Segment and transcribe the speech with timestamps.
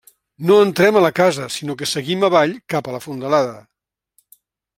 [0.51, 3.53] No entrem a la casa, sinó que seguim avall cap a la fondalada.